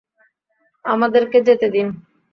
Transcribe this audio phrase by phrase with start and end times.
[0.85, 1.87] আমাদেরকে যেতে দিন।